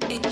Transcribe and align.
it 0.00 0.31